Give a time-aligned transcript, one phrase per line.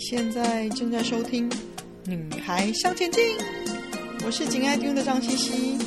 [0.00, 1.48] 现在正在收听
[2.06, 3.22] 《女孩向前进》，
[4.24, 5.78] 我是紧爱听的张茜茜，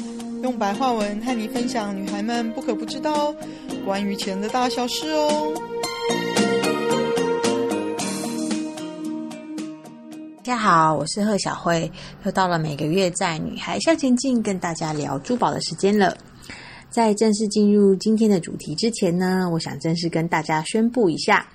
[0.44, 3.36] 用白话文和你分享女孩们不可不知道
[3.84, 5.52] 关于钱的大小事哦。
[10.38, 11.92] 大家好，我是贺小慧，
[12.24, 16.16] 又到了每个月在《女孩向前进》跟大家聊珠宝的时间了。
[16.92, 21.50] 在正式进入今天的主题之前呢，我想正式跟大家宣布一下。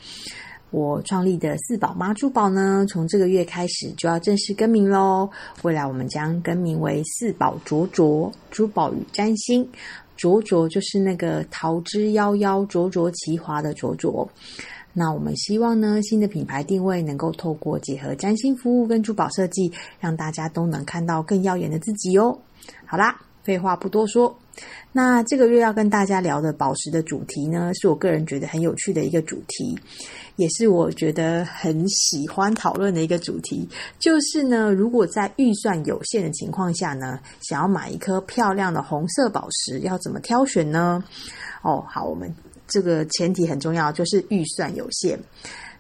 [0.71, 5.29] 我创立的四宝妈珠宝呢，从这个月开始就要正式更名喽。
[5.63, 9.69] 未来我们将更名为四宝卓卓珠宝与占星。
[10.17, 14.29] 卓卓就是那个桃之夭夭、灼灼其华的卓卓。
[14.93, 22.37] 那我们希望呢，新的品牌定位能够透过结合占星服务跟珠宝设计，让大家都能看到更耀眼的自己哦。
[22.85, 23.17] 好啦，
[23.49, 24.39] 废话不多说。
[24.93, 29.75] 那这个月要跟大家聊的宝石的主题呢，是我个人觉得很有趣的一个主题，
[30.37, 33.67] 也是我觉得很喜欢讨论的一个主题。
[33.99, 41.03] 就是呢，如果在预算有限的情况下呢，想要买一颗漂亮的红色宝石，要怎么挑选呢？
[41.63, 42.31] 哦，好，我们
[42.67, 45.19] 这个前提很重要，就是预算有限。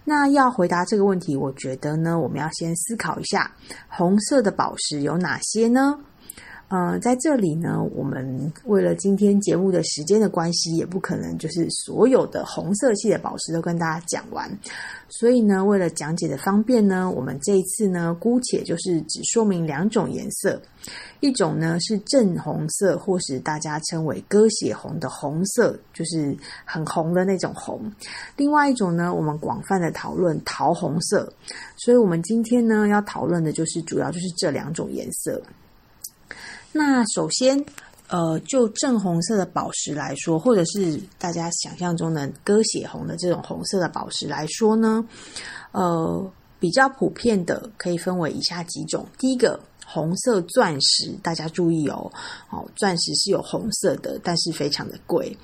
[0.04, 3.54] 那要回答这个问题，我觉得呢，我们要先思考一下，
[3.88, 5.98] 红色的宝石有哪些呢？
[6.68, 14.50] 呃，在这里呢，我们为了今天节目的时间的关系，也不可能就是所有的红色系的宝石都跟大家讲完。
[15.08, 20.60] 所以呢，为了讲解的方便呢，我们这一次呢，姑且就是只说明两种颜色，
[21.20, 27.80] 一种呢是正红色，或是大家称为鸽血红的红色，就是很红的那种红；
[28.36, 31.32] 另外一种呢，我们广泛的讨论桃红色。
[31.78, 35.42] 所以我们今天呢，要讨论的就是主要就是这两种颜色。
[36.72, 37.64] 那首先，
[38.08, 45.04] 呃，就正红色的宝石来说，或者是大家想象中的鸽血红的这种红色的宝石来说呢，
[45.72, 49.06] 呃，比较普遍的可以分为以下几种。
[49.18, 52.10] 第一个，红色钻石，大家注意哦，
[52.50, 55.36] 哦，钻石是有红色的，但是非常的贵。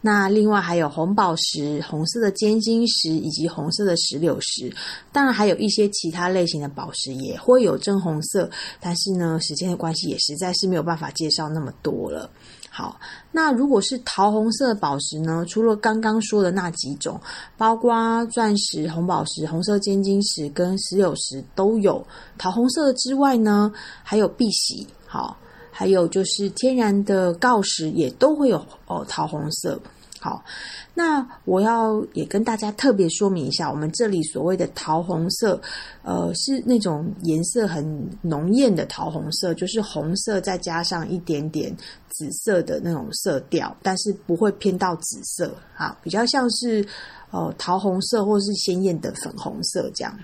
[0.00, 4.72] 那另外还有红宝石、红色的尖晶石以及红色的石榴石，
[5.12, 8.48] 当然还有一些其他类型的宝石也会有正红色，
[8.80, 12.30] 但是呢，时间的关系也实在是没有办法介绍那么多了。
[12.70, 13.00] 好，
[13.32, 15.44] 那如果是桃红色的宝石呢？
[15.48, 17.18] 除了刚刚说的那几种，
[17.56, 25.34] 包括钻石、红宝石、红色尖晶石跟石榴石都有桃红色之外呢，还有碧玺，好，
[25.78, 28.56] 还有就是天然的锆石也都会有
[28.86, 29.78] 哦桃红色。
[30.18, 30.42] 好，
[30.94, 35.60] 那我要也跟大家特别说明一下，我们这里所谓的桃红色，
[36.02, 41.76] 呃，是那种颜色很浓艳的桃红色，就是红色再加上一点点
[42.08, 46.84] 紫色的那种色调，但是不会偏到紫色，哈，比较像是
[47.30, 50.18] 呃桃红色或是鲜艳的粉红色这样，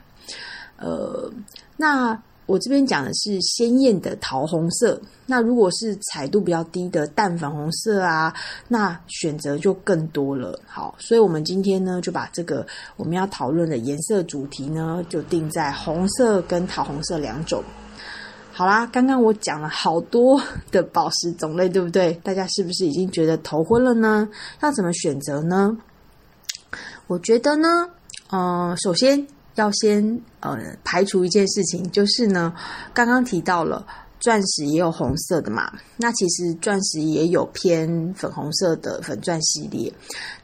[0.79, 1.31] 呃，
[1.77, 2.19] 那。
[2.45, 8.35] 我这边讲的是鲜艳的桃红色，那如果是彩度比较低的淡粉红色啊，
[8.67, 10.59] 那选择就更多了。
[10.67, 12.67] 好，所以我们今天呢就把这个
[12.97, 17.63] 我们要讨论的颜色主题呢，就定在红色跟桃红色两种。
[18.53, 22.13] 好啦，刚刚我讲了好多的宝石种类，对不对？
[22.25, 24.29] 大家是不是已经觉得头昏了呢？
[24.61, 25.79] 要怎么选择呢？
[27.07, 27.69] 我觉得呢，
[28.31, 29.27] 呃，首先。
[29.55, 32.55] 要先呃排除一件事情，就是呢，
[32.95, 33.87] 刚刚提到了
[34.19, 39.93] 钻石也有红色的嘛，那其实钻石也有偏粉红色的粉钻系列，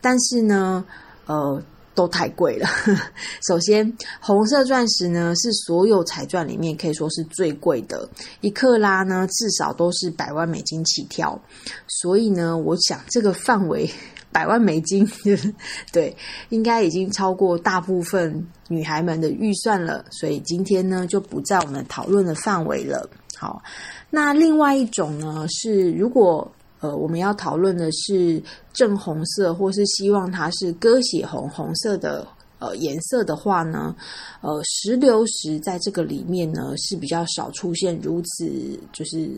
[0.01, 0.85] 但是呢，
[1.27, 1.63] 呃，
[1.95, 2.69] 都太贵了。
[3.47, 8.09] 首先，红色钻石呢是所有彩钻里面可以说是最贵的，
[8.41, 11.41] 一克拉呢至少都是百万美金起跳，
[11.87, 13.91] 所以呢，我想这个范围。
[14.31, 15.09] 百万美金，
[15.93, 16.15] 对，
[16.51, 23.09] 应该已经超过大部分女孩们的预算了，所以今天呢就不在我们讨论的范围了。
[23.37, 23.63] 好，
[24.11, 26.51] 那另外一种呢是，如果
[26.81, 32.27] 呃我们要讨论的是正红色，或是希望它是鸽血红红色的
[32.59, 33.97] 呃颜色的话呢，
[34.41, 39.31] 呃石榴石在这个里面呢是比较少出现如此就是。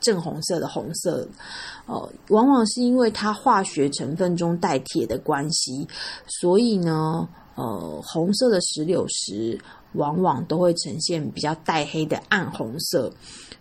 [0.00, 1.26] 正红色的红色，
[1.86, 5.86] 呃，往往是因为它化学成分中带铁的关系，
[6.26, 9.58] 所以呢，呃，红色的石榴石
[9.94, 13.12] 往往都会呈现比较带黑的暗红色，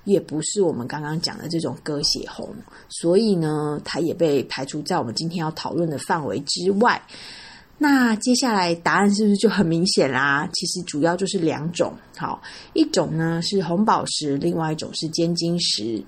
[0.04, 2.54] 也不是我们刚刚讲的这种鸽血红，
[2.90, 7.02] 所以呢，它也被排除在我们今天要讨论的范围之外。
[7.80, 10.50] 那接下来答案是不是就很明显啦？
[10.54, 12.42] 其实主要就是两种，好，
[12.74, 16.04] 一种呢是红宝石，另外一种是尖晶石。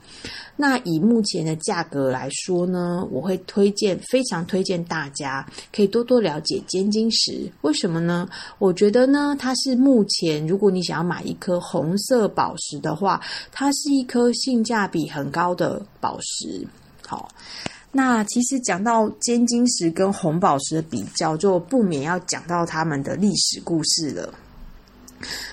[0.56, 7.48] 那以目前的价格来说呢，我会推荐，非常推荐大家可以多多了解尖晶石。
[7.62, 8.28] 为什么呢？
[8.58, 13.22] 我觉得呢，它是目前如果你想要买一颗红色宝石的话，
[13.52, 16.68] 它是一颗性价比很高的宝石。
[17.06, 17.30] 好。
[17.92, 24.32] 那其实讲到尖晶石跟红宝石的比较，就不免要讲到他们的历史故事了。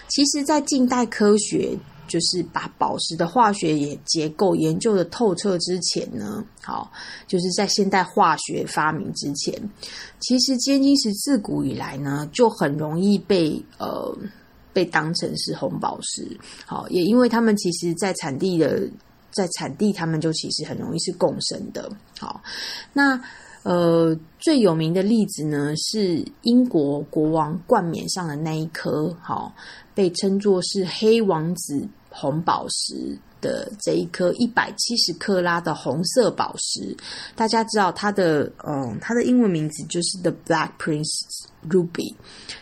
[0.09, 1.75] 其实，在近代科学
[2.06, 6.93] 就是把宝石的化学也结构研究的透彻之前呢，好，
[7.27, 9.59] 就是在现代化学发明之前，
[10.21, 14.15] 其实尖晶石自古以来呢，就很容易被呃
[14.75, 16.38] 被当成是红宝石。
[16.67, 18.87] 好，也因为他们其实在产地的。
[19.37, 21.88] 在产地，他们就其实很容易是共生的。
[22.19, 22.43] 好，
[22.93, 23.21] 那
[23.62, 29.55] 呃最有名的例子呢，是英国国王冠冕上的那一颗，好，
[29.94, 36.97] 被称作是黑王子红宝石的这一颗一百七十克拉的红色宝石。
[37.35, 42.15] 大家知道它的嗯，它的英文名字就是 The Black Prince Ruby。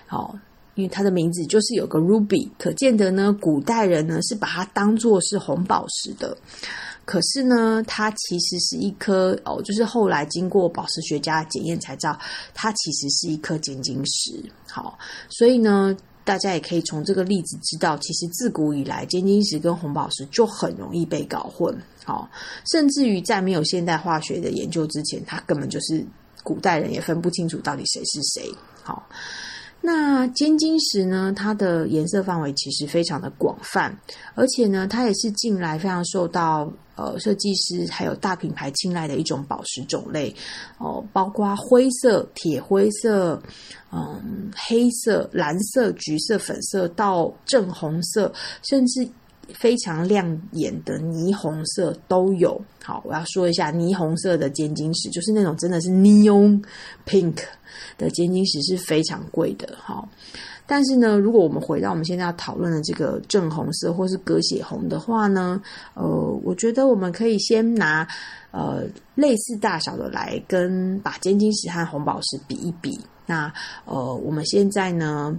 [0.07, 0.37] 好。
[0.75, 6.37] 因为它的名字就是有个 ruby，可见得呢，古代人呢是把它当做是红宝石的。
[7.05, 12.19] 可是呢，它其实是一颗哦，就是后来经过宝石学家检验才知道，
[12.55, 14.43] 它其实是一颗尖晶石。
[14.67, 14.99] 好，
[15.29, 15.95] 所以呢，
[16.25, 21.77] 大家也可以从这个例子知道，其实自古以来，尖晶石跟红宝石就很容易被搞混。
[22.05, 22.27] 好，
[22.73, 26.03] 甚至于在没有现代化学的研究之前，它根本就是
[26.43, 28.51] 古代人也分不清楚到底谁是谁。
[28.83, 29.07] 好。
[29.87, 31.31] 那尖晶石呢？
[31.37, 33.95] 它的颜色范围其实非常的广泛，
[34.35, 40.35] 而且呢，它也是近来非常受到呃设计师还有大品牌青睐的一种宝石种类
[40.79, 43.39] 哦，包括灰色、铁灰色、
[43.93, 48.33] 嗯黑色、蓝色、橘色、粉色到正红色，
[48.63, 49.07] 甚至
[49.53, 52.61] 非常亮眼的霓虹色都有。
[52.83, 56.63] 好，我要说一下霓虹色的尖晶石，就是那种真的是 neon
[57.07, 57.39] pink。
[57.99, 60.09] 的尖晶石是非常贵的，哈。
[60.67, 65.61] 但是呢，如果我们回到我们现在要讨论的这个正红色或是鸽血红的话呢，
[65.95, 66.05] 呃，
[66.43, 68.07] 我觉得我们可以先拿
[68.53, 68.85] 呃
[69.17, 72.99] 类似大小的来跟把尖晶石和红宝石比一比。
[73.27, 73.53] 那
[73.85, 75.37] 呃，我们现在呢，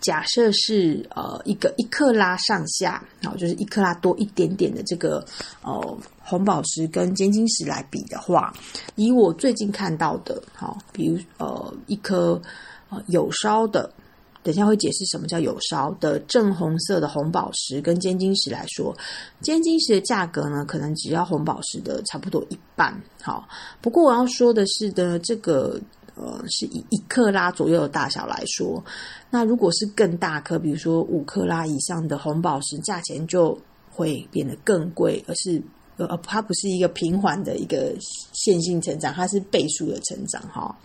[0.00, 5.24] 假设是呃一个一克拉上下，好，就是一克拉多一点点的这个
[5.62, 8.52] 呃红宝石跟尖晶石来比的话，
[8.96, 12.40] 以我最近看到的，好，比如呃一颗
[12.90, 13.90] 呃有烧的，
[14.42, 18.96] 等下会解释什么叫有烧的正红色的红宝石跟尖晶石来说，
[19.40, 23.00] 尖晶石的价格呢，可能只要红宝石的差不多一半。
[23.22, 23.48] 好，
[23.80, 25.80] 不过我要说的是的，这个。
[26.20, 28.84] 呃，是以一克拉左右的大小来说，
[29.30, 33.56] 那如果是更大颗，比如说五克拉以上的红宝石，价钱就
[33.88, 35.62] 会变得更贵，而是
[35.96, 37.94] 呃，它不是一个平缓的一个
[38.32, 40.76] 线性成长，它是倍数的成长哈。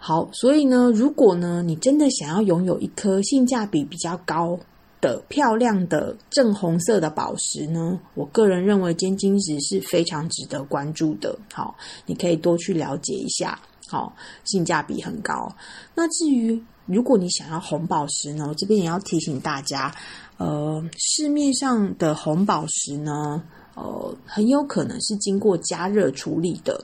[0.00, 4.58] 好，所以呢，如果呢，你真的想要拥有一颗性价比比较高
[5.00, 11.36] 的漂亮的正红色的宝石呢，我个人认为尖晶石是非常值得关注的。
[11.52, 11.76] 好，
[12.06, 13.60] 你可以多去了解一下。
[13.88, 14.14] 好，
[14.44, 15.50] 性价比很高。
[15.94, 19.92] 那至于如果你想要红宝石呢，我这边也要提醒大家，
[20.36, 23.42] 呃，市面上的红宝石呢，
[23.74, 26.80] 呃，很有可能是经过加热处理的。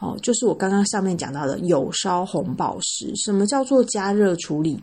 [0.00, 3.10] 哦、就是我刚刚上面讲到的有烧红宝石。
[3.16, 4.78] 什么叫做加热处理？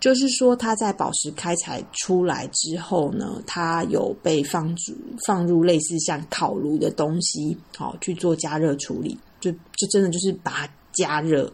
[0.00, 4.94] 就是说它在宝石开采出来之后呢，它有被放入
[5.24, 10.68] 放入类似像烤炉的东西，好、去做加热处理，就就真的就是把。
[10.96, 11.52] 加热，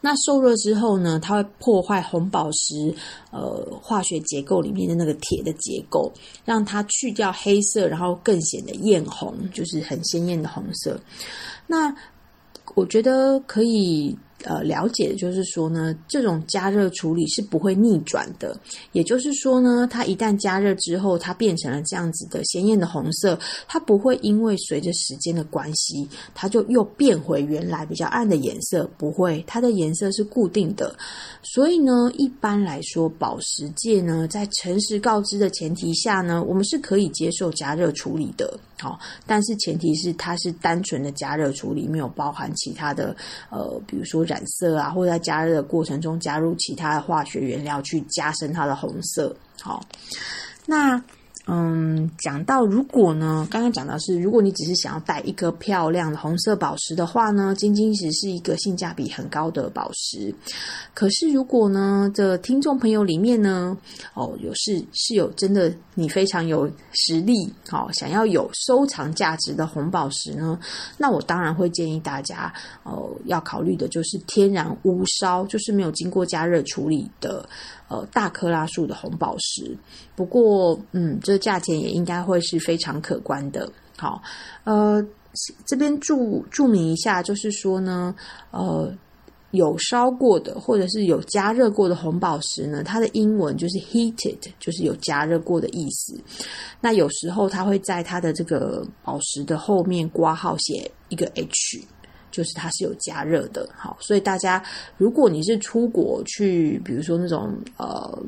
[0.00, 2.94] 那受热之后呢，它会破坏红宝石
[3.30, 6.12] 呃化学结构里面的那个铁的结构，
[6.44, 11.00] 让它去掉黑色，然后更显得艳红，就是很鲜艳的红色。
[11.66, 11.94] 那
[12.74, 14.16] 我觉得可以。
[14.44, 18.56] 呃，了解的就是说呢，这种加热处理是不会逆转的。
[18.92, 28.88] 也就是说呢，它一旦加热之后，它变成了这样子的鲜艳的红色，它不会因为随着时间的关系，它就又变回原来比较暗的颜色。
[28.98, 30.94] 不会，它的颜色是固定的。
[31.42, 38.58] 所以呢，一般来说，宝石界呢，在诚实告知的前提下呢，我们是可以接受加热处理的。
[38.80, 43.16] 好，但是前提是它是单纯的加热处理，没有包含其他的，
[43.50, 49.34] 呃，比如说染色啊，或者在加热的过程中加入其他的化学原料去加深它的红色。
[49.60, 49.80] 好，
[50.66, 51.00] 那
[51.46, 60.34] 嗯，讲到如果呢，刚刚讲到是，如果你只是想要戴一颗漂亮的红色宝石的话呢，金晶石是一个性价比很高的宝石。
[60.94, 63.76] 可是如果呢，这听众朋友里面呢，
[64.14, 70.58] 哦，有是是有真的你非常有实力，哦，想要有收藏价值的红宝石呢，
[70.96, 72.50] 那我当然会建议大家，
[72.84, 77.46] 哦，要考虑的就是天然乌烧，就是没有经过加热处理的。
[77.86, 79.76] 呃，大克拉数的红宝石，
[80.16, 83.70] 不过，嗯，这价钱也应该会是非常可观的。
[83.96, 84.20] 好，
[84.64, 85.04] 呃，
[85.64, 88.14] 这边注注明一下，就是说呢，
[88.50, 88.92] 呃，
[89.52, 96.20] 有烧过的或者是有加热过的红宝石呢，它的英文就是 heated，就是有加热过的意思。
[96.80, 101.80] 那有时候它会在它的这个宝石的后面括号写一个 H。
[102.34, 104.60] 就是它是有加热的，好，所以大家
[104.96, 108.22] 如果你是出国去，比如说那种呃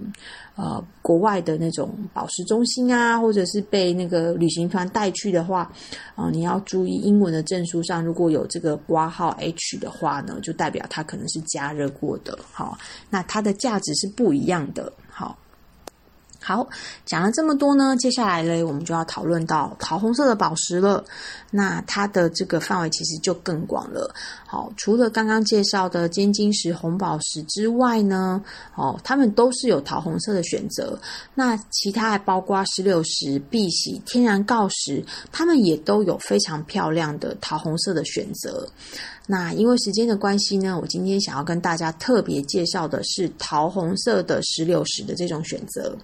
[0.54, 5.72] 呃国外的那种宝石中心啊，或者是被那个旅行团带去的话，
[6.14, 12.78] 啊、你要注意英文的证书上如果有这个挂号 H 的话呢，就代表它可能是加热过的，好，
[13.10, 14.92] 那它的价值是不一样的，
[16.46, 16.64] 好。
[17.04, 21.04] 讲了这么多呢，接下来呢，我们就要讨论到桃红色的宝石了。
[21.50, 24.14] 那它的这个范围其实就更广了。
[24.46, 28.40] 好，除了刚刚介绍的尖晶石红宝石之外呢，
[28.76, 30.96] 哦，它们都是有桃红色的选择。
[31.34, 38.68] 那其他还包括石榴石、碧玺、天然锆石，它们也都有非常漂亮的桃红色的选择。
[39.26, 45.96] 那因为时间的关系呢，我今天想要跟大家特别介绍的是桃红色的石榴石的这种选择。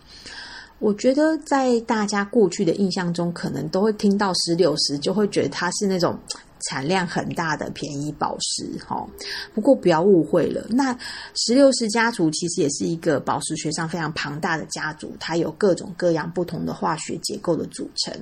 [0.80, 6.18] 我觉得在大家过去的印象中，可能都会听到石榴石，就会觉得它是那种
[6.62, 8.78] 产量很大的便宜宝石。
[8.86, 9.06] 哈，
[9.54, 10.96] 不过不要误会了，那
[11.34, 18.14] 石榴石家族其实也是一个宝石学上非常庞大的家族，它有各种各样不同的化学结构的组成。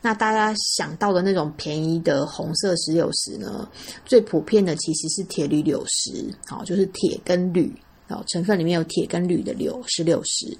[0.00, 3.68] 那大家想到的那种便宜的红色石榴石呢，
[4.04, 7.72] 最普遍的其实是铁铝柳石，好，就是铁跟铝。
[8.08, 10.56] 哦，成分里面有铁跟铝的柳石榴石，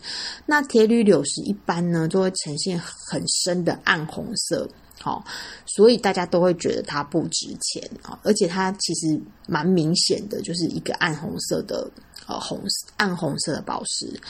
[0.47, 4.69] 那铁铝柳石一般呢都会呈现很深的暗红色，
[5.07, 5.25] 好，
[5.67, 11.89] 所以大家都会觉得它不值钱啊，而且它其实蛮明显的，就是一个暗红色的
[12.27, 12.61] 呃红
[12.97, 14.21] 暗红色的宝石。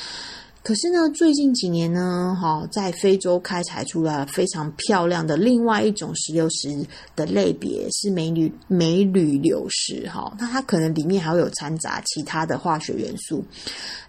[0.63, 13.43] 可是呢，最近几年呢，哈，在非洲开采出了非常漂亮的另外一种石榴石的类别是镁铝镁铝柳石，哈，那它可能里面还会有掺杂其他的化学元素，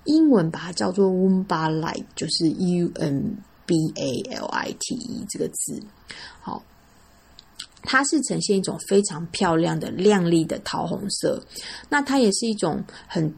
[0.03, 3.35] 英文把它叫做 w u m b a l i t e 就是 U M
[3.67, 5.83] B A L I T E 这个字，
[6.41, 6.63] 好。
[7.89, 11.41] 它是呈现一种非常漂亮的亮丽的桃红色，
[11.87, 13.33] 那它也是一种很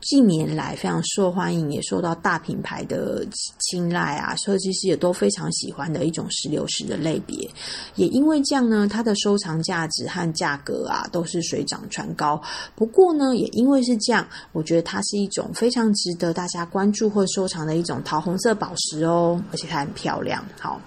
[0.00, 3.22] 近年来非常受欢迎，也受到大品牌的
[3.58, 7.46] 青睐啊，设计师也都非常喜欢的一种石榴石的类别。
[7.94, 12.40] 也因为这样呢，它的收藏价值和价格啊都是水涨船高。
[12.74, 20.42] 不过呢，也因为是这样，我觉得它是一种非常值得大家关注或收藏的一种桃红色宝石哦，而且它很漂亮。
[20.58, 20.80] 好。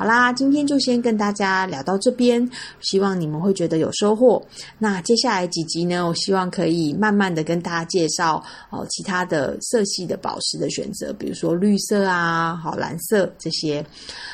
[0.00, 4.42] 好啦，今天就先跟大家聊到这边，希望你们会觉得有收获。
[4.78, 13.84] 那接下来几集呢，我希望可以慢慢的跟大家介绍哦其他的色系的宝石的选择，比如说绿色啊、好蓝色这些。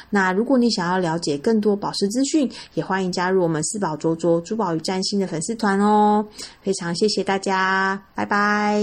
[0.09, 6.25] 那如果你想要了解更多宝石资讯，也欢迎加入我们四宝卓卓珠宝与占星的粉丝团哦。
[6.63, 8.81] 非常谢谢大家，拜拜。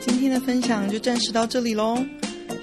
[0.00, 1.96] 今天的分享就暂时到这里喽。